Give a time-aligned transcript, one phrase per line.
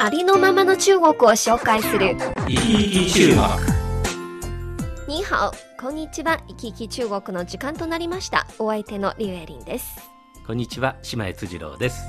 [0.00, 2.16] ありのままの中国を紹介する。
[2.46, 3.28] 生き生き中
[5.06, 6.40] 国に好、こんにちは。
[6.48, 8.46] 生き生き中国の時間となりました。
[8.58, 9.98] お相手のリュウエリンです。
[10.46, 12.02] こんにちは、島江辻郎です。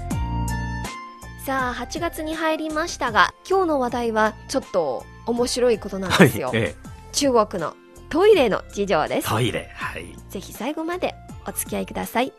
[1.46, 6.52] さあ、8月に入りましたが、今日の話題はちょっと面白いことなんですよ。
[6.54, 6.76] え
[7.12, 7.76] 中国の
[8.10, 9.30] トイレの事情でえ、す。
[9.30, 10.06] トイレ、はい。
[10.30, 11.16] ぜひ最後まで
[11.48, 12.34] お付き合いください。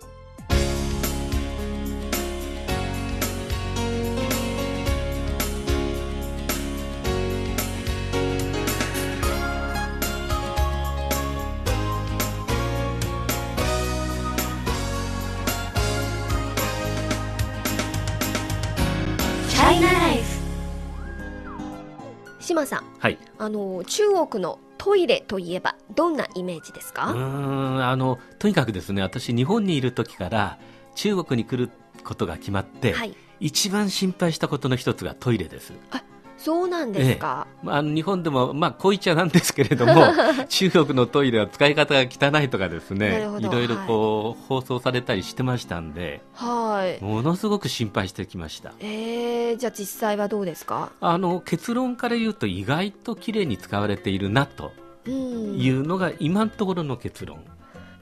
[23.42, 27.04] あの中国のトイレといえばどんなイメージですうか？
[27.04, 30.58] ーん、あの、とにかくですね、私、日本にいる時から、
[30.94, 31.70] 中国に来る
[32.04, 35.72] ことが決まって、はい、一番心配したことの一つがトイレです。
[36.42, 37.46] そうなんですか？
[37.62, 39.92] まあ、あの日本でも、まあ、こう言っちゃなんですけれども、
[40.48, 47.04] 中国のトイレは使い方が汚いとかですなねいろいろこう、放送されたりしてましたんで、はい。
[47.04, 48.72] ものすごく心配してきました。
[48.80, 50.90] えー、じゃあ実際はどうですか？
[51.00, 54.72] あの、結論から言うと意外と綺麗に使われているなと
[55.06, 55.58] うん。
[55.58, 57.44] いうのが今のところの結論。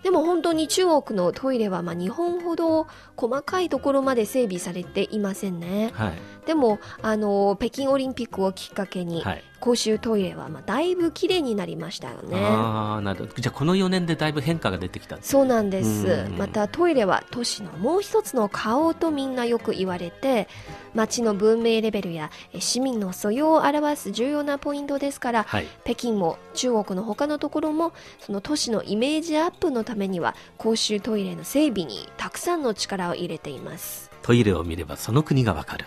[0.03, 5.91] でも本当に中国のトイレはまあ日本ほど細かいところまで整備されていませんね。
[5.95, 6.13] はい。
[6.47, 9.45] でもあの北京オリンピックをきっかけに、はい。
[9.61, 12.37] 公衆トイレはまあだいぶ綺麗になりましたよね。
[12.41, 13.33] ああ、なるほど。
[13.37, 15.19] じゃあこの4年でだいぶ変化が出てきた。
[15.21, 20.49] そうなんですうんまたトイレは都市のもう一つの顔とみんなよく言われて
[20.95, 25.67] 街の文明レベルやえ市民の素養を表す重要なポイントですからはい。
[25.85, 35.87] 北京も中国の他のところもその都市のイメージアップのためには公衆トイレの整備にたくさんの力を入れていますトイレを見ればその国がわかる。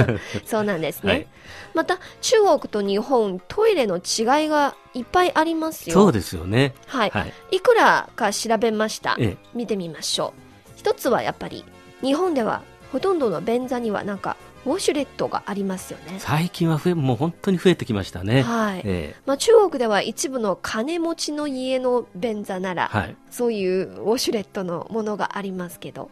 [0.46, 1.26] そうなんですね、はい。
[1.74, 6.72] また中国と日本トイレの違いがいっぱいありますよそうですよね。
[6.86, 7.32] はい、はい。
[7.50, 9.36] いくらか調べましたええ。
[9.52, 10.32] 見てみましょ
[10.68, 11.66] う一つはやっぱり
[12.00, 18.40] 日本ではほとんどの便座にはなんかウォシュレットがありますよね最近は増え、もう本当に増えてきましたね。
[18.40, 23.16] はい、えまあ、中国では一部の金持ちの家の便座なえら、はい。
[23.30, 26.10] そういうウォシュレットのものがありますけど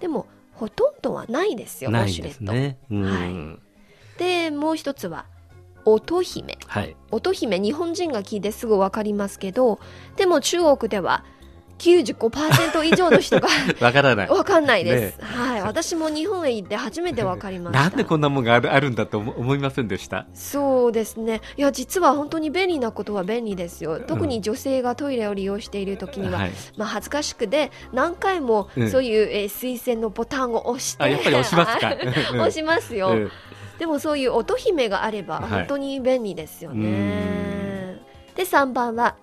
[0.00, 0.26] でも
[0.58, 2.78] ほとんどはないですよウォシュレット、ね。
[2.90, 3.02] うん。
[3.02, 3.58] はい
[4.18, 5.26] でもう一つは
[5.84, 6.96] 乙姫はい。
[7.12, 9.78] 乙姫日本人が聞いてすぐ分かりますけど
[10.16, 11.24] でも中国では
[11.78, 13.48] 95%以上の人が
[13.80, 14.26] わからない。
[14.28, 15.62] 分かんないです、はい。
[15.62, 17.82] 私も日本へ行って初めて分かりました。
[17.84, 20.26] なんでこんなもんがあるあるんだと思思いませんでした？
[20.34, 21.40] そうですね。
[21.56, 24.00] いや実は本当に便利なことは便利ですよ。
[24.00, 26.50] 特に女性がトイレを利用している時には、はい。
[26.76, 28.90] まあ、恥ずかしくて何回もうん。
[28.90, 31.94] そういう、えー推薦のボタンを押してあ、やっぱり押しますか？
[32.34, 33.30] 押しますよ、うん。
[33.78, 38.00] でもそういう乙姫があればはい本当に便利ですようね、
[38.36, 39.14] で3番は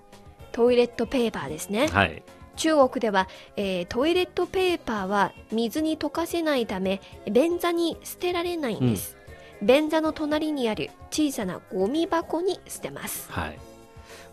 [0.51, 1.87] トイレットペーパーですね。
[1.87, 2.23] はい。
[2.55, 7.01] 中国では、えートイレットペーパーは水に溶かせないため
[7.31, 9.17] 便座に捨てられないんです、
[9.61, 13.31] 便座の隣にある小さなゴミ箱に捨てます。
[13.31, 13.59] はい。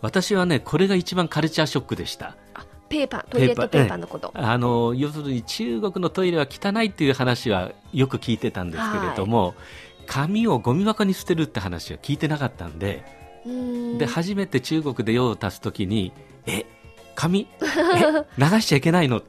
[0.01, 2.35] 私はね、これが一番カルチャーショックでした。
[2.53, 9.55] あペーパートイレットペーパーのこと、あの要するに中国のトイレは汚いっていう話はよく聞いてたんですけれども、
[10.05, 13.03] 紙をゴミ箱に捨てるって話は聞いてなかったんで、
[13.49, 13.97] ん。
[13.97, 16.11] で初めて中国で用を足すときに、
[16.45, 16.65] え、
[17.15, 19.21] 紙、え、流しちゃいけないの？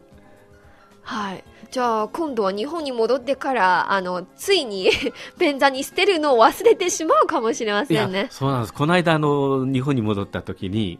[1.03, 1.45] はい。
[1.71, 4.91] じゃあ、今度は日本に戻ってから、あの、ついに
[5.39, 8.29] 便座に捨てるのを忘れてしまうかもしれませんね。
[8.31, 8.75] そうなんです。
[8.75, 10.99] この間あの日本に戻ったときに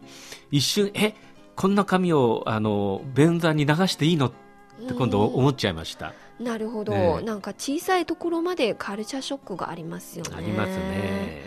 [0.51, 1.13] 一瞬え、
[1.55, 4.27] こんな紙をあの便座に流していいの？
[4.27, 4.31] っ
[4.87, 6.07] て今度思っちゃいました。
[6.07, 10.31] うんなるほど、ええなんか小さいところまでカルチャーショックがありますよね。
[10.37, 11.43] ありますね。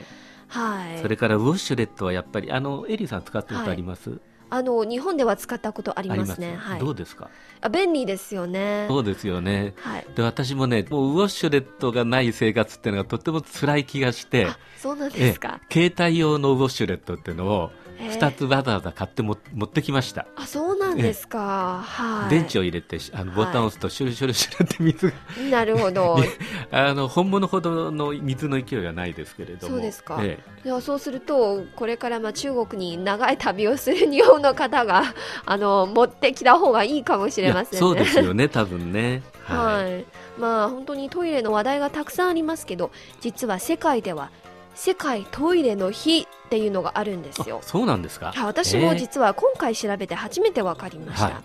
[0.48, 0.98] はい。
[1.02, 4.18] それからウォシュレットはやっぱりあのエリーさん使ったことあります？
[4.50, 6.56] あの、日本では使ったことありますますね。
[6.56, 6.80] はい。
[6.80, 7.28] どうですか？
[7.60, 8.86] あ便利ですよね。
[8.88, 9.74] そうですよね。
[9.78, 10.06] はい。
[10.14, 15.60] で私もね、もうウォシュレットがない生活っていうのがとっても辛い気がして、あ、そうなんですか。
[15.70, 20.26] 携帯用のウォシュレットっていうのをえー2つわざわざ買っても持ってきました。
[20.36, 22.30] あそうなんですか、はい。
[22.30, 25.12] 電池を入れてあのボタンを押すとシュルシュルシュルって水が、
[25.50, 26.18] なるほど。
[26.70, 29.74] あの本物ほどの水の勢いはないですけれども。
[29.74, 30.18] そうですか。
[30.22, 35.02] えいやそうするとこれからまあ中国に長い旅をする日本の方が
[35.44, 37.78] あの持ってきた方がいいかもしえれませんね。
[37.78, 39.22] そうですよね多分ね。
[39.44, 40.04] はい、
[40.38, 42.90] まあ本当にトイレの話題がたくさんありますけど
[43.20, 44.30] 実は世界では
[44.80, 47.58] 世界トイレの日っていうのがあるんですよ。
[47.60, 47.66] あ。
[47.66, 48.26] そうなんですか？
[48.32, 51.42] はい私も実は今回調べて初めて分かりました、は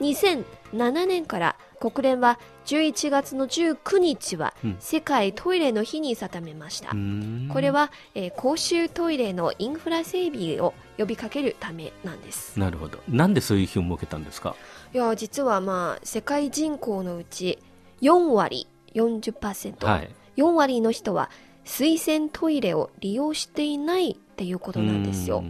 [0.00, 4.76] 2007年から国連は11月の19日はうん。
[4.80, 7.50] 世界トイレの日に定めました、うーん。
[7.52, 12.58] これは、えー公衆トイレのインフラ整備を呼びかけるためなんです。
[12.58, 12.98] なるほど。
[13.10, 14.56] なんでそういう日を設けたんですか？
[14.94, 17.58] いや実はまあ世界人口のうち
[18.00, 20.10] 4割40%、はい。
[20.38, 21.28] 4割の人は
[21.70, 25.44] 水洗トイレを利用していないっていうことなんですよ。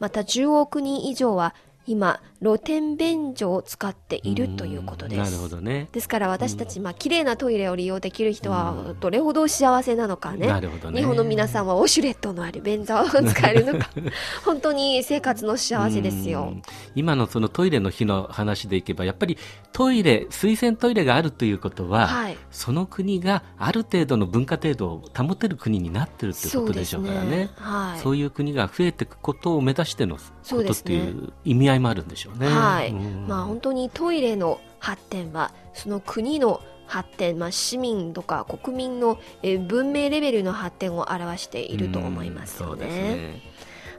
[0.00, 1.54] また10億人以上は
[1.86, 5.18] 今露天便所を使っているということです。
[5.18, 5.88] なるほどね。
[5.92, 10.46] ですから私たち、まあ綺麗なトイレを利用できる人はどれほど幸せなのかね。
[10.46, 11.00] なるほどね。
[11.00, 13.90] 日本の皆さんはウォシュレットのある便座を使えるのか。
[14.44, 16.48] 本当に生活の幸せですよ。
[16.52, 16.62] うん。
[16.94, 19.36] 今のそのトイレの日の話でいけばやっぱり
[19.72, 22.38] トイレ水洗トイレがあるということは、はい。
[22.50, 27.50] その国がある程度の文化程度を保てる国になってるってことでしょうからね。
[27.56, 28.00] はい。
[28.00, 32.48] そういう国が増えていくことを目指してのことっそうですねていう意味合いもあるんでしょうね。
[32.48, 43.02] はい、うんまあ本当にトイレの発展はその国の発展、まあ、市民とか国民のえー文明レベルの発展を表していると思いますようんそうですね。
[43.16, 43.42] ね。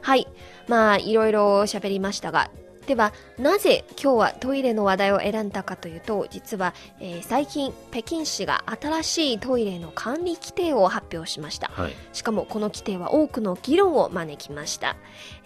[0.02, 0.26] はい
[0.68, 2.50] まあいろいろ喋りましたが
[2.86, 11.68] ではなぜ今日はトイレの話題を選んだかというと実は、えー最近北京市が新しいトイレの管理規定を発表しました。
[11.68, 11.92] はい。
[12.12, 14.96] しかもこの規定は多くの議論を招きました、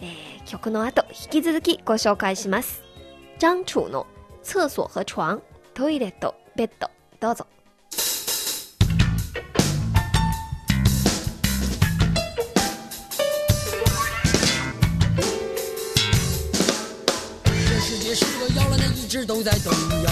[0.01, 2.83] えー曲の後引き続きご紹介します。
[3.39, 4.07] 張楚の
[4.41, 5.39] 厕所和床
[5.73, 7.45] トイレとベッドどうぞ
[18.17, 19.71] 是个摇篮，它一直都在动
[20.03, 20.11] 摇。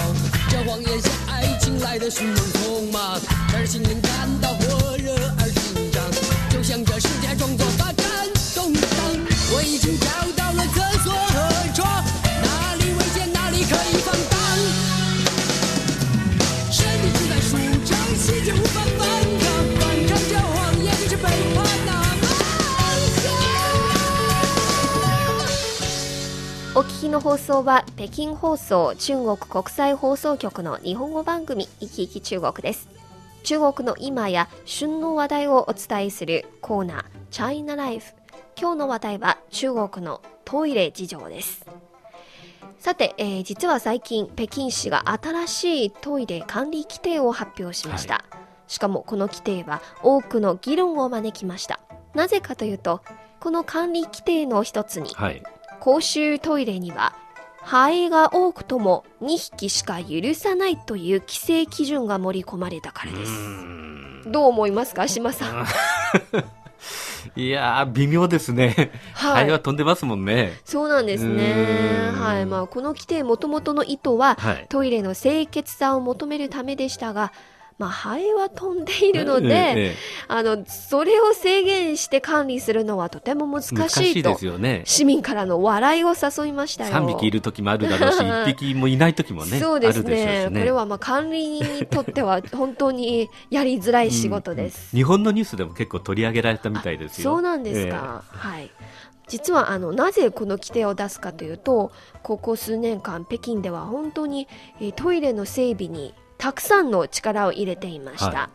[0.50, 3.20] 这谎言像爱情来的迅猛匆忙，
[3.52, 6.04] 让心灵感到火热而紧张，
[6.52, 7.66] 就像这世界装作
[27.06, 32.90] お聞きの放送は北京放送中国国際放送局の日本語番組「いきいき中国」です。
[33.44, 38.16] 中国の今や旬の話題をお伝えするコーナー「チャイナライフ」
[38.60, 41.64] 今日の話題は中国のトイレ事情です。
[42.80, 48.26] さて、えー実は最近北京市が新しいトイレ管理規定を発表しました、
[48.66, 51.80] しかもこの規定は多くの議論を招きました。
[52.16, 53.02] なぜかというと
[53.40, 55.44] この管理規定の一つにはい。
[55.80, 57.14] 公衆トイレには
[57.62, 63.32] ハエが多くとも2匹しか許さないという規制基準が盛り込まれたからです。
[64.32, 65.66] どう思いますか島さん？
[67.36, 68.92] いやー、微妙ですね。
[69.14, 69.34] はい。
[69.34, 70.54] ハエは飛んでますもんね。
[70.64, 72.12] そうなんですね。
[72.16, 72.46] はい。
[72.46, 74.66] まあこの規定もともとの意図ははい。
[74.70, 77.32] トイレの清潔さを求めるためでしたが
[77.78, 79.96] まあ、ハエは飛んでいるので、ええええ
[80.28, 84.84] あのそれを制限して管理するのはとても難しいいとですよね。
[84.86, 86.96] 市民からの笑いを誘いましたよ。
[86.96, 90.60] 3匹いる時もあるだろうし、 1匹もいない時もね、そうですあるでしょねうしね。
[90.62, 94.96] これはまあ管理人にとっては本当にやりづらい仕事です。
[94.96, 97.32] 日本のニュースでも結構取り上げられたみたいですよ。
[97.32, 98.72] そうなんですか、はい
[99.28, 104.48] 実はあのなぜこの規定を出すかというとここ数年間北京では本当に
[104.80, 106.14] えートイレの整備に
[106.46, 108.50] たくさんの力を入れていました、は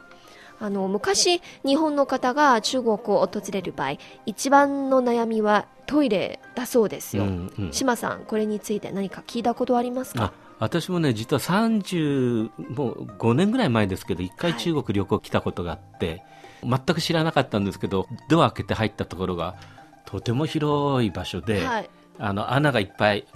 [0.61, 7.73] あの昔日本の方が中国を訪れる場合一番の悩みはトイレだそうですよ、うんうん。
[7.73, 10.27] 島さんこれについて何か聞いたことありますか？
[10.27, 16.23] あ私もね実は30もう5年ぐらい前ですけど一回中国旅行来たことがあって、
[16.63, 19.57] 全く知らなかったんですけどドア開けて入ったところが
[20.05, 21.91] とても広い場所で、はい。
[22.21, 23.27] あの穴がいっぱい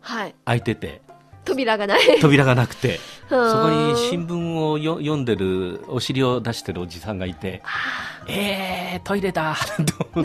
[0.00, 0.34] はい。
[0.44, 1.02] 開いてて
[1.48, 2.00] 扉がない。
[2.20, 3.00] 扉がなくて。
[3.28, 7.62] そ そこに新聞をよ読んでるお尻を出してるおじさんがいて
[8.26, 9.54] えー、トイレだ。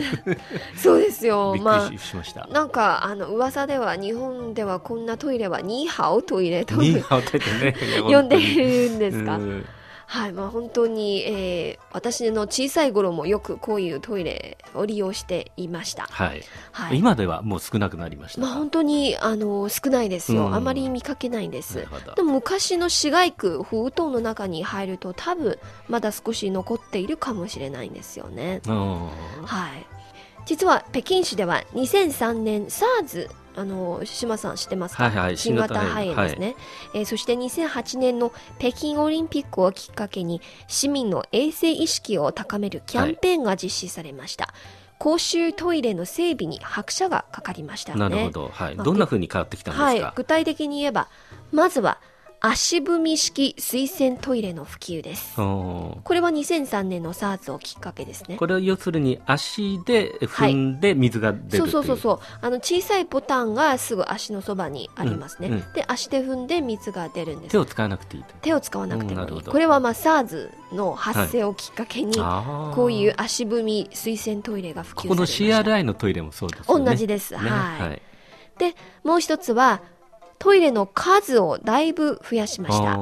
[0.76, 1.52] そうですよ。
[1.54, 2.44] びっまくりしました。
[2.44, 2.46] あ。
[2.52, 9.36] なんかあの噂では日本ではこんなトイレはニーハオトイレとニーハオトイレね呼んでいるんですか？
[9.36, 9.66] うん
[10.06, 16.08] はい、まあ本当に、えー私の小さい頃もよくこういうトイレを利用していました。
[16.10, 16.42] はい。
[16.72, 16.98] はい。
[16.98, 18.46] 今ではもう少なくなりましたか。
[18.48, 25.58] まあ本当にあの少ないですよ、うんあまり見かけないんですでも昔の市街区封筒の中に入ると多分
[25.88, 29.08] まだ少し残っているかもしれないんですよねうん
[29.44, 29.93] はい
[30.46, 36.56] 実は北京市では2003年 SARS あの島さん知ってますか、はいはい新型肺炎ですね、
[36.94, 44.52] えーそして2008年の北京オリンピックをきっかけに市民の衛生意識を高めるキャンペーンが実施されました、
[44.98, 48.08] 公衆トイレの整備に拍車がかかりましたよね。
[48.08, 48.48] なるほど。
[48.48, 48.74] はい。
[48.74, 51.08] まあどんな風に変わってきたんはいですか、具体的に言えば
[51.52, 52.00] まずは
[52.46, 55.34] 足踏み式水洗トイレの普及です。
[55.36, 58.36] これは2003年の SARS をきっかけですね。
[58.36, 62.18] これは要するに足で踏んで水が出るっていそうそうそうそう。
[62.42, 67.52] あの小さいボタンがすぐ足のそばにありますね、うんうんで足で踏んで水が出るんです。
[67.52, 68.34] 手を使わなくていいと。
[68.42, 69.42] 手を使わなくてもいい。
[69.42, 72.74] これはまあ SARS の発生をきっかけに、あー。
[72.74, 76.84] こういう足踏み水洗トイレが普及ここの CRI のトイレもそうですよね。
[76.84, 77.46] 同じです、ねは
[77.78, 78.02] い、はい。
[78.58, 79.80] でもう一つは
[80.38, 82.98] トイレの数をだいぶ増やしました。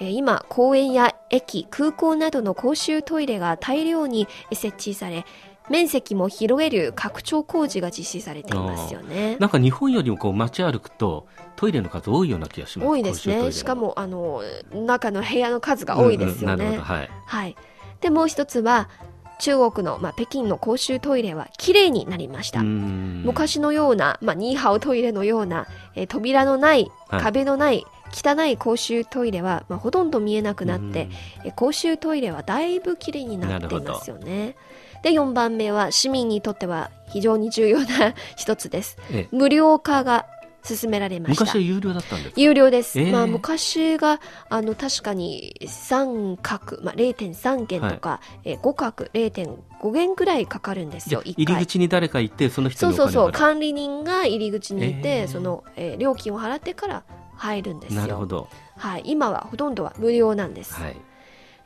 [0.00, 5.24] えー今公園や駅空港などの公衆トイレが大量に設置され
[5.70, 9.36] 面積も広げる拡張工事が実施されていますよね。
[9.38, 11.26] なんか日本よりもこう街歩くと
[11.56, 12.88] トイレの数多いような気がします。
[12.88, 13.52] 多いですね。
[13.52, 16.76] しかもあの中の部屋の数が多いですよね、うんうん。
[16.76, 16.94] なるほど。
[16.94, 17.10] はい。
[17.26, 17.56] はい。
[18.00, 18.90] でもう一つは
[19.38, 23.22] 中国の、まあ、北京の公衆トイレはきれいになりました、うん。
[23.24, 27.22] 昔のような、まあ、ニーハオトイレのような、えー扉のないはい。
[27.22, 31.08] 壁のない、汚い公衆トイレは、まあ、ほとんど見えなくなって、
[31.44, 34.56] え公衆トイレはだいぶきれいになっていますよね。
[35.02, 38.96] で4番目は市民にとっては非常に重要な一つです。
[39.12, 39.36] ええ。
[39.36, 40.26] 無料化が
[40.64, 41.44] 進められました。
[41.44, 42.40] 昔は有料だったんですか？
[42.40, 43.12] 有料です、えー。
[43.12, 53.32] まあ、昔があの確かに3角、まあ、0.3元とか、えー5角0.5元ぐらいかかるんですよ入り口に誰か行ってその人そうそうそう。
[53.32, 55.28] 管理人が入り口にいて、えー。
[55.28, 57.04] その、えー料金を払ってから
[57.36, 58.00] 入るんですよ。
[58.00, 58.48] なるほど。
[58.76, 60.96] はい、今はほとんどは無料なんです、はい。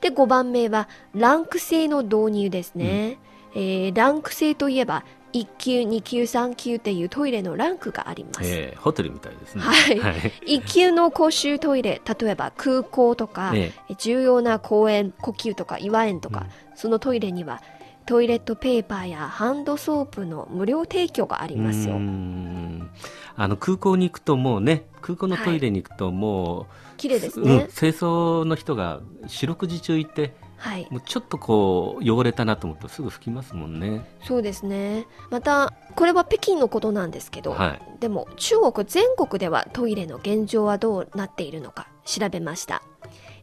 [0.00, 3.18] で5番目はランク制の導入ですね、
[3.54, 9.62] えーランク制といえば1級2級3級っていうトイレのランクがあります、えーホテルみたいですね。
[9.62, 9.98] はい。
[9.98, 10.14] はい。
[10.46, 17.60] 1級の公衆トイレ例えば空港とか、え重要な公園呼吸とか岩園とか、そのトイレには
[18.06, 21.96] トイレットペーパーやハンドソープの無料提供がありうますよ。
[21.96, 22.90] ーん。
[23.36, 26.66] あの空港に行くともうね空港のトイレに行くとも
[26.96, 34.04] 綺麗ですう、ね、うん、清掃の人が四六時中いてはいもうちょっとこう汚れたなと思うとすぐ拭きますもんね。
[34.24, 38.00] そうですねまたこれは北京のことなんですけど、はい。
[38.00, 42.82] でも中国全国ではトイレの現状はどうなっているのか調べました、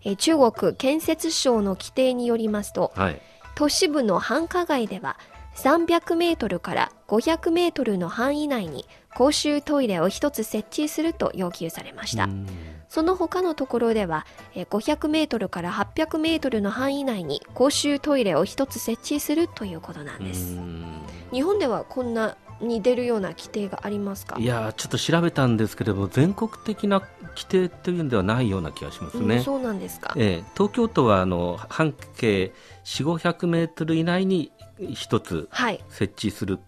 [0.04, 3.22] えー中国建設省の規定によりますとはい。
[3.56, 5.18] 都市部の繁華街では
[5.56, 12.48] 300メートルから500メートルの範囲内に公衆トイレを一つ設置すると要求されました、うん
[12.96, 20.56] その他のところではえー500メートルから800メートルの範囲内に公衆トイレを一つ設置するということなんです。
[20.56, 21.02] うん。
[21.34, 24.38] 日本ではこんなに出るような規定がありますか？
[24.40, 27.02] いやーちょっと調べたんですけれども全国的な
[27.36, 29.36] 規定というんではないような気がしますね。
[29.36, 30.14] うん、そうなんですか。
[30.16, 32.54] ええ東京都はあの半径
[32.86, 34.54] 4 5 0 0メートル以内に
[34.94, 35.84] 一つはい。
[35.90, 36.60] 設置する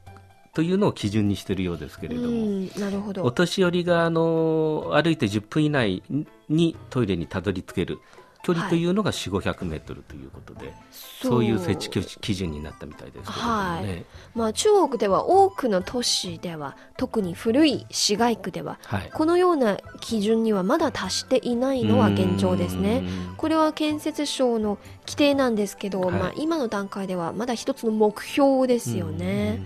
[0.58, 6.02] というのを基準にしているようですけれども、うんなるほおど年寄りがあの歩いて10分以内
[6.50, 8.00] にトイレにたどり着ける
[8.42, 10.74] 距離というのが4 5 0 0メートルということで、
[11.22, 11.46] そう。
[11.46, 14.06] いう設置基準になったみたいですけれどもね。
[14.34, 19.12] まあ、中国では多くの都市では特に古い市街区でははい。
[19.14, 23.04] このような基準にはまだ達していないのは現状ですね。
[23.30, 23.36] うん。
[23.38, 26.12] これは建設省の規定なんですけど、はい。
[26.14, 29.62] まあ、今の段階ではまだ一つの目標ですよね。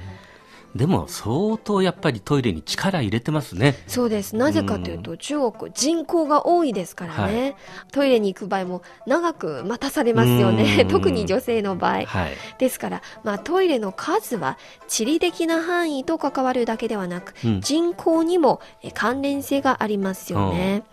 [0.76, 3.76] でも相当やっぱりトイレに力入れてますね。
[3.88, 4.36] そうです。
[4.36, 7.56] なぜかというと中国人口が多いですからね、
[7.92, 10.82] トイレに行く場合も長く待たされますよね。
[10.84, 10.88] うん。
[10.88, 12.06] 特に女性の場合。
[12.06, 12.32] はい。
[12.58, 17.62] ですから、まあ、トイレの数は地理的な範囲と関わるだけではなく、うん。
[17.62, 20.84] 人口にもえ関連性がありますよね、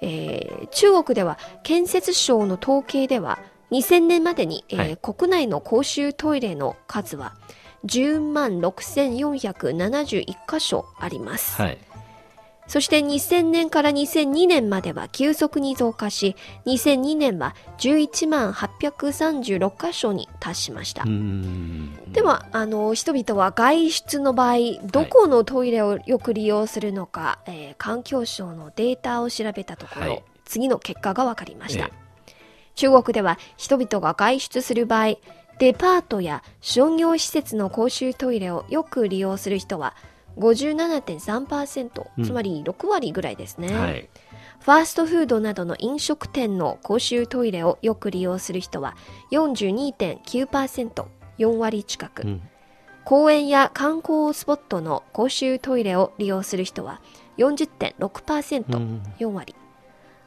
[0.00, 3.38] えー中国では建設省の統計では
[3.70, 4.96] 2000年までに、えーはい。
[4.96, 7.34] 国内の公衆トイレの数は
[7.84, 11.78] 10万6471箇所あります、はい。
[12.66, 16.34] そして2000年から2002年までは急速に増加し、
[16.66, 21.04] 2002年は11万836箇所に達しました。
[21.04, 31.86] うんでは、あの、人々は外出の場合、どこのトイレをよく利用するのか、えー環境省のデータを調べたところ、はい次の結果が分かりました。
[31.86, 31.92] え
[32.76, 35.16] 中国では人々が外出する場合、
[35.58, 39.94] デパートや商業施設の公衆トイレをよく利用する人は
[40.38, 43.74] 57.3%、うんつまり6割ぐらいですね。
[43.74, 44.08] はい。
[44.60, 48.96] ファーストフードなどの飲食店の公衆トイレをよく利用する人は
[49.30, 51.04] 42.9%、
[51.38, 52.22] 4割近く。
[52.22, 52.42] うん。
[53.04, 57.00] 公園や観光スポットの公衆トイレを利用する人は
[57.38, 59.54] 40.6%、うん4割。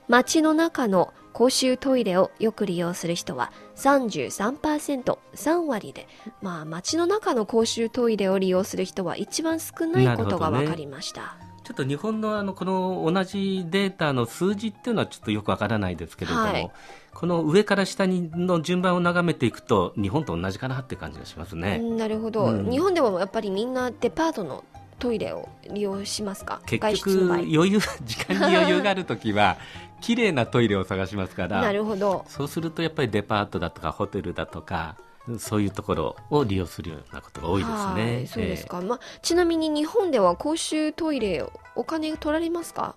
[0.07, 6.07] 街の中の公衆トイレをよく利用する人は33%、3割で、
[6.41, 11.37] まあ街の中の公衆トイレを利用する人は一番少ないことが分かりました。
[11.63, 16.71] ちょっと日本のあのこの同じデータの数字っていうのはちょっとよくわからないですけれども、はい。
[17.13, 21.79] この上から下にの順番を眺めていくと日本と同じかなって感じがしますね。
[21.79, 22.71] うんなるほど、うん。
[22.71, 24.63] 日本でもやっぱりみんなデパートの
[24.97, 26.59] トイレを利用しますか？
[26.65, 29.57] 結局余裕時間に余裕があるときは
[30.01, 32.25] 綺麗なトイレを探しますからなるほど。
[32.27, 34.95] そうするとやっぱりデパートだとかホテルだとか
[35.37, 38.23] そういうところを利用するようなことが多いですはね。
[38.23, 42.95] いそうですえか、まあ、ちなみに日本では公衆トイレお金取られますか？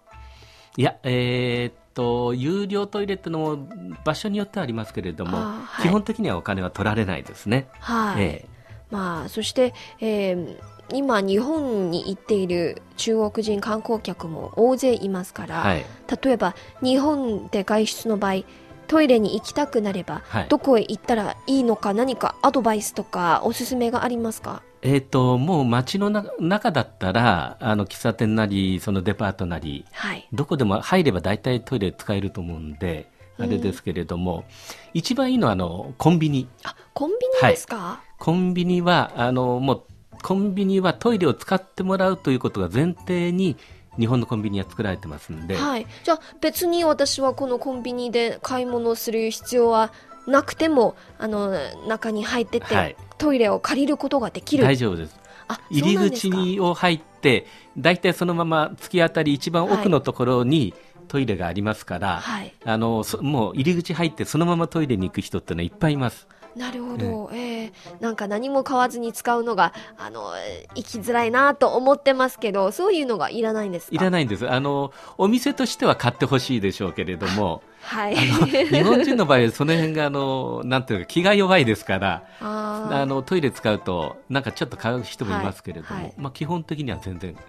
[0.79, 3.69] えいや、えーっと有料トイレってのも
[4.05, 5.83] 場所によってはありますけれども、はい。
[5.83, 7.69] 基本的にはお金は取られないですね。
[7.81, 8.47] はい、え。
[8.91, 10.59] まあそして、えー
[10.91, 15.85] 今日本に行っている中国人観光客も大勢いますから、えはい。
[16.23, 18.43] 例えば日本で外出の場合
[18.89, 20.49] トイレに行きたくなれば、はい。
[20.49, 24.63] どこへ行ったらいいのか何かアドバイスとかおすすめがありますか？
[24.83, 30.29] えーっともう街のな中だったらあの喫茶店なりそのデパートなりはい。
[30.33, 33.09] どこでも入れば大体トイレ使えると思うんで、
[33.39, 34.45] あれですけれども、
[34.93, 36.49] 一番いいのはあのコンビニ。
[36.65, 39.83] あコンビニですか、コンビニは、あの、もう、
[40.23, 43.57] コンビニはトイレを使ってもらうということが前提に、
[43.99, 49.93] 日本のコンビニは作られてますんで、はい、じゃあ別に私はこのコンビニで買い物する必要は
[50.27, 51.53] なくてもあの
[51.87, 52.97] 中に入ってて、はい。
[53.19, 54.65] トイレを借りることができる。
[54.65, 55.19] 大丈夫です。
[55.49, 60.75] あ入り口にを入って、大体そのまま突き当たり一番奥のところに
[61.09, 62.55] トイレがありますから、はい。
[62.65, 66.27] あの、そもう入り口入ってそのままトイレに行く人ってのはいっぱいいます。
[66.57, 73.95] なるほど、えーなんか何も買わずに使うのがあのえー行きづらいなと思ってますけどそういうのがいらないんですか？
[73.95, 74.49] いらないんです。
[74.51, 78.17] あの、お店としては買ってほしいでしょうけれども、はい。
[78.17, 86.05] 日本人の場合、その辺が、あの、なんていうか、気が弱いですから、あの、トイレ使うと、なんかちょっと買う人もいますけれども、はい。
[86.05, 86.15] はい。
[86.17, 87.41] まあ、基本的には全然、な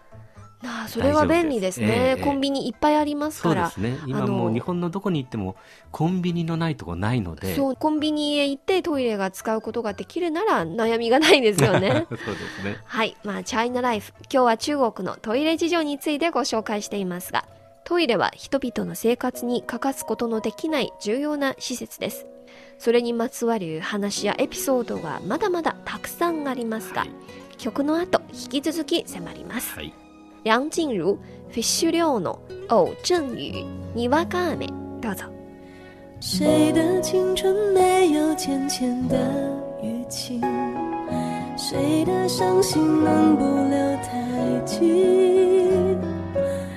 [0.65, 4.03] あそれは便利ですねええコンビニいっぱいありますからそうですね。
[4.07, 5.55] 今あのもう日本のどこに行っても、
[5.91, 12.21] コンビニのないとこないので、そうコンビニへ行ってトイレが使うことができるなら悩みがないですよね そうで
[12.61, 12.77] すね。
[12.85, 14.13] はい、まあ、チャイナライフ。
[14.31, 17.45] 今日は中国のトイレ事情についてご紹介していますが、
[17.83, 22.25] トイレは人々の生活に欠かすことのできない重要な施設です。
[22.77, 27.09] それにまつわる話やエピソードがまだまだたくさんありますが、はい
[27.57, 29.73] 曲の後、引き続き迫ります。
[29.75, 30.02] はい。
[30.44, 31.16] 梁静茹、
[31.48, 32.38] フィッシュ寮の
[32.68, 33.64] 偶阵雨、
[33.94, 34.66] にわか雨、
[35.00, 35.24] どうぞ。
[36.20, 39.16] 谁的青春没有浅浅的
[39.82, 40.40] 淤青？
[41.56, 44.84] 谁的伤心能不留太久？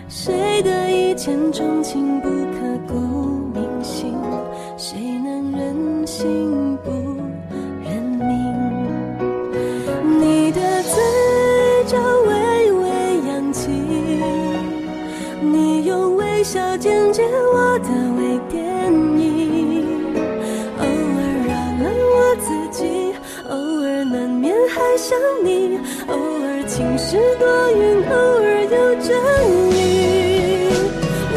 [0.07, 2.64] 谁的一见钟情不刻
[24.96, 29.14] 想你，偶尔晴时多云，偶尔有阵
[29.70, 29.74] 雨。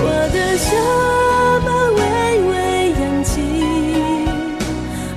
[0.01, 0.69] 我的下
[1.65, 1.99] 巴微
[2.47, 2.53] 微
[3.01, 3.41] 扬起，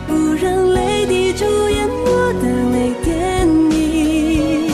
[0.09, 0.11] 不
[0.45, 4.67] 让泪滴主演我的微电影。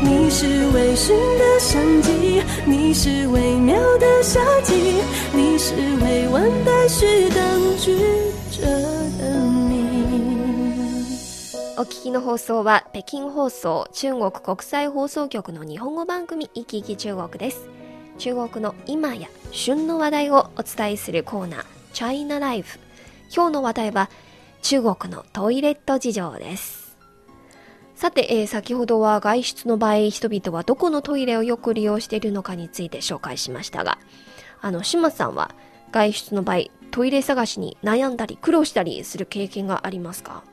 [0.00, 5.02] 你是微醺的相机，你是微妙的夏季，
[5.34, 7.94] 你是未完待续的剧
[11.82, 17.68] お聞きの放送は北京放送中国国際放送局の日本語番組いきいき中国です。
[18.18, 22.78] 中国の今や旬の話題をお伝えするコーナーチャイナライフ。
[23.34, 24.10] 今日の話題は
[24.62, 26.96] 中国のトイレット事情です。
[27.96, 33.98] さて、えー先ほどは外出の場合人々はどこのトイレをよく利用しているのかについて紹介しましたが、
[34.60, 35.52] あの、島さんは
[35.90, 40.44] 外出の場合トイレ探しに悩んだり苦労したりする経験がありますか？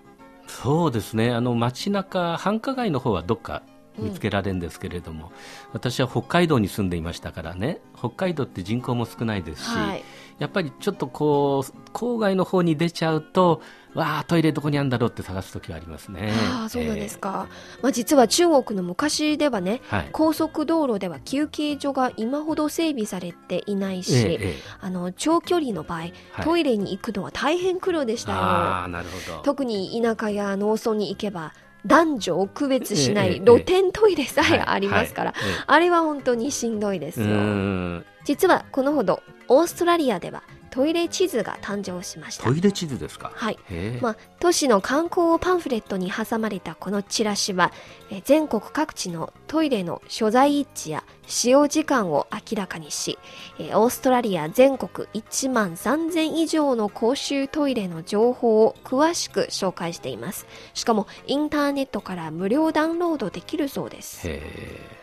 [0.50, 1.32] そうですね。
[1.32, 3.62] あの、街中、繁華街の方はどっか
[3.98, 5.32] 見つけられるんですけれども、
[5.74, 10.04] 私は北海道に住んでいましたからね、北海道って人口も少ないですし、はい
[10.40, 13.62] やっぱりちょっとこう郊外の方に出ちゃうと
[13.94, 16.32] わあトイレどこにあるんだろうって探す時はありますね。
[16.52, 17.48] ああそうなんですか、
[17.82, 20.10] まあ、実は中国の昔ではねえーはい。
[20.12, 24.56] 高速道路では休憩所が今ほど整備されていないし、ええええ。
[24.80, 26.12] あの長距離の場合、はい。
[26.44, 28.38] トイレに行くのは大変苦労でしたよ。
[28.38, 29.42] ああなるほど。
[29.42, 31.54] 特に田舎や農村に行けば
[31.86, 35.34] 男女を区別しなええええい露天トイレさえありますから、
[35.66, 38.04] あれは本当にしんどいですよ。
[38.24, 43.32] 実はこのほどオーストラリアではトイレ地図が誕生しましたトイレ地図ですか？
[43.34, 43.58] はい
[44.02, 47.72] まあ、都市の観光パンフレットに挟まれたこのチラシは、
[48.12, 53.18] えー全国各地のトイレの所在位置や使用時間を明らかにし、
[53.58, 60.46] えーオーストラリア全国1万3000以上の公衆トイレの情報を詳しく紹介しています。
[60.76, 64.28] しかもインターネットから無料ダウンロードできるそうです。
[64.30, 64.99] へ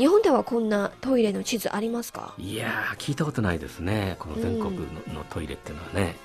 [0.00, 2.34] 日本ではこんなトイレの地図ありますか？
[2.38, 4.16] えいやー聞いたことないですね。
[4.18, 6.16] この全国の,、のトイレっていうのはね。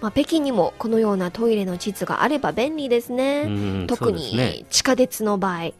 [0.00, 3.46] まあ、北京にもこのようなトイレの地図があれば便利ですね。
[3.46, 5.74] うん特に地下鉄の場合、え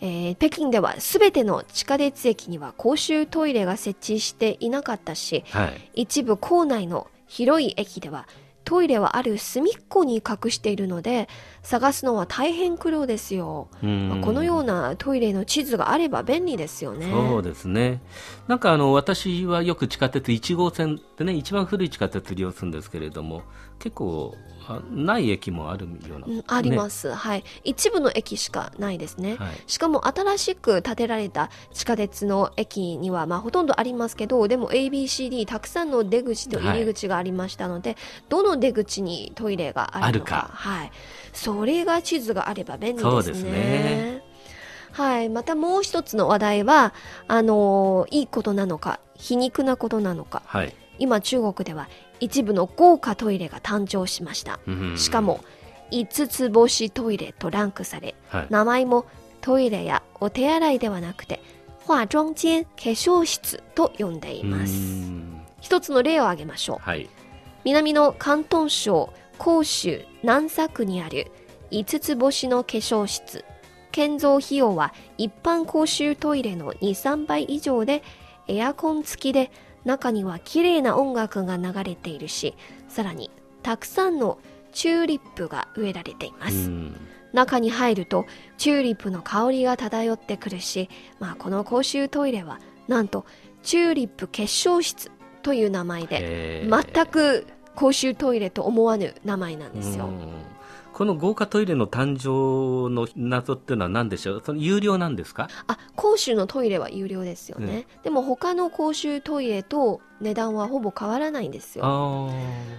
[0.00, 6.02] ー北京では全ての地下鉄駅には公衆トイレが設置していなかったしはい。
[6.02, 8.28] 一部構内の広い駅では
[8.62, 11.28] トイレはある隅っこに隠しているので
[11.66, 14.08] 探すのは大変苦労ですよ、うん。
[14.08, 17.10] まあこのようなトイレの地図があれば便利ですよね。
[17.10, 18.00] そうですね。
[18.46, 23.42] なんかあの私はよく地下鉄1号線ってね一番古い地下鉄利用するんですけれども
[23.80, 24.36] 結構
[24.68, 27.44] あない駅もあるような、うんあります、はい。
[27.64, 29.62] 一部の駅しかないですね、はい。
[29.66, 37.96] しかも新しく建てられた地下鉄の駅には、まあ、ほとんどありますけどでも ABCD たくさんの出口と入り口がありましたので、
[38.28, 40.36] どの出口にトイレがあるのか。
[40.36, 40.50] あるか。
[40.52, 40.92] はい、
[41.32, 43.34] それが地図があれば便利ですね。
[43.34, 44.22] すね
[44.92, 46.94] はい、またもう一つの話題は
[47.28, 50.74] あのーいいことなのか皮肉なことなのかはい。
[50.98, 51.88] 今中国では
[52.20, 54.58] 一部の豪華トイレが誕生しました。
[54.66, 55.40] うんしかも
[55.92, 58.46] 5つ星トイレとランクされはい。
[58.50, 59.06] 名前も
[59.40, 61.40] トイレやお手洗いではなくて
[61.86, 67.08] 化妆間化粧室と呼んでいまうすん一つの例を挙げましょうはい。
[67.64, 71.30] 南の広東省広州南沙区にある
[71.70, 73.44] 5つ星の化粧室。
[73.96, 78.02] 建造費用は一般公衆トイレの23倍以上で
[78.46, 79.50] エアコン付きで
[79.86, 82.54] 中には綺麗な音楽が流れているし
[82.88, 83.30] さらに
[83.62, 84.38] たくさんの
[84.74, 87.00] チューリップが植えられています、うん。
[87.32, 88.26] 中に入ると
[88.58, 93.24] チューリップの香りが漂ってくるし、まあ、この公衆トイレはなんと
[93.62, 95.10] チューリップ結晶室
[95.42, 100.10] という名前で全く公衆トイレと思わぬ名前なんですよ。
[100.96, 104.42] うんこの豪華トイレの誕生の謎っていうのは何でしょう？
[104.42, 105.48] その有料なんですか？
[105.66, 111.84] あ公衆のトイレは有料ですよね、ねでも他の公衆トイレと値段はほぼ変わらないんですよ。
[111.84, 112.30] あ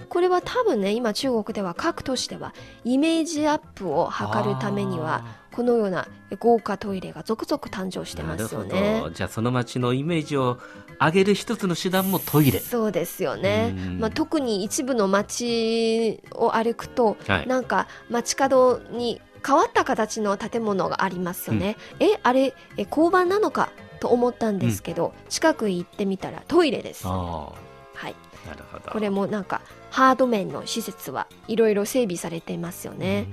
[0.10, 5.24] これは多分ね今中国では各都市ではイメージアップをー図るためには
[5.58, 6.08] このような
[6.40, 9.04] 豪華トイレが続々誕生してますよね。
[9.16, 10.60] じゃあその街のイメージを
[11.00, 12.60] 上げる一つの手段もトイレ。
[12.60, 13.74] そうですよね。
[13.76, 17.48] うん、まあ、特に一部の街を歩くと、はい。
[17.48, 27.52] なんか街角に変わった形の建物がありますよね、えあれえ交番なのかと思ったんですけど、近くへ行ってみたらトイレです、は
[28.00, 28.10] あ。
[28.10, 28.16] い、
[28.46, 28.92] あなるほど。
[28.92, 33.28] これもなんかハード面の施設はいろいろ整備されていますよね、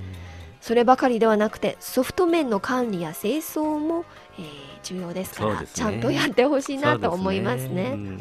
[0.65, 4.03] そればかりではなくてソフト面の管理や清掃も、
[4.39, 4.45] えー
[4.81, 5.67] 重要ですからね。
[5.73, 7.85] ちゃんとやってほしいなと思いますね。
[7.85, 8.19] すうん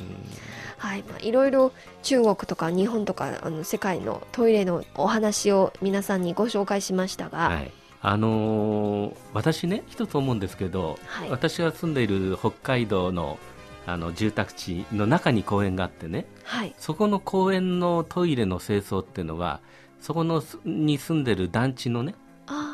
[0.78, 7.72] はい、まあ、いろいろ中国とか日本とかあの世界のトイレのお話を皆さんにご紹介しましたが、はい。
[8.00, 11.30] あのー私ね一つ思うんですけど、はい。
[11.30, 13.38] 私が住んでいる北海道の
[13.86, 16.26] あの住宅地の中に公園があってね。
[16.44, 19.60] はい、そこの公園のトイレの清掃っていうのは
[20.00, 22.14] そこのすに住んでる団地のね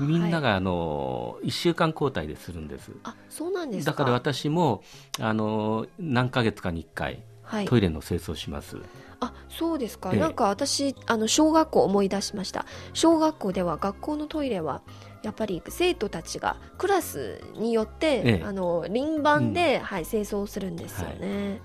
[0.00, 2.92] みんなが、あの1週間交代でするんです。
[3.04, 3.92] あそうなんですか。
[3.92, 4.82] だから私も
[5.20, 7.64] あの何ヶ月かに1回はい。
[7.64, 8.76] トイレの清掃します、
[9.18, 10.20] あそうですか、ええ。
[10.20, 12.64] なんか私あの小学校思い出しました。
[12.92, 14.82] 小学校では学校のトイレは
[15.22, 18.44] やっぱり生徒たちがクラスによって、ええ。
[18.44, 21.60] あの輪番で、はい、清掃するんですよね、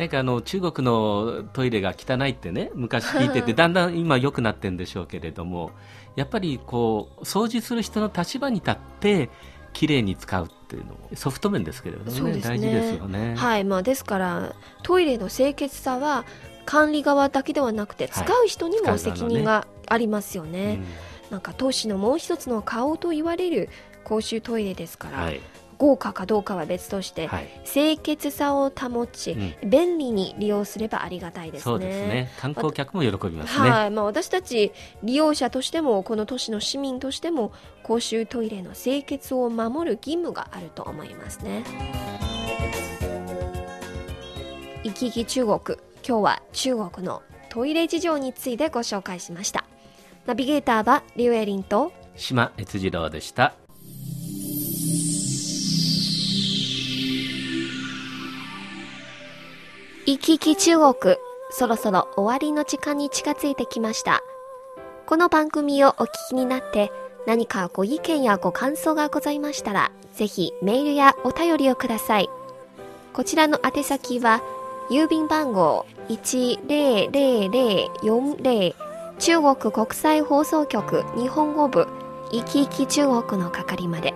[0.00, 5.72] なんかあの中国のトイレが汚いってね昔聞いてて だんだん今良くなってるんでしょうけれども
[6.16, 9.30] やっぱりこう掃除する人の立場に立って
[9.72, 12.40] きれいに使うっていうのもソフト面ですけれどもねね。
[12.40, 13.34] 大事ですよね。
[13.36, 13.64] はい。
[13.64, 16.24] まあ、ですからトイレの清潔さは
[16.66, 18.44] 管理側だけではなくて使はい。
[18.46, 20.80] う人にも責任がありますよね、
[21.28, 21.30] うん。
[21.30, 23.68] なんか都市のもう一つの顔と言われる
[24.04, 25.40] 公衆トイレですから、はい
[25.80, 27.48] 豪華かどうかは別として、はい。
[27.64, 31.64] 清潔さを保ち、便利に利用すればありがたいですね。
[31.64, 32.30] そうですね。
[32.38, 41.64] 観光客も喜びますね、はい、まあ、私たち利用者としてもこの都市の市民としても公衆トイレの清潔を守る義務があると思いますね。
[44.84, 45.78] 行き来中国。
[46.06, 49.64] 今日は中国のトイレ事情についてご紹介しました。
[50.26, 53.54] ナビゲーターはリュウエリンと島悦次郎でした
[60.10, 60.94] 行き来中国
[61.50, 64.24] そろそろ終わりの時間に近づいてきました。
[65.06, 66.90] この番組をお聞きになって
[67.28, 72.28] 何かご意見やご感想がございましたらぜひメールやお便りをください。
[73.12, 74.42] こちらの宛先は
[74.90, 78.74] 郵便番号100040
[79.20, 81.86] 中国国際放送局日本語部
[82.32, 84.12] いきいき中国の係まで。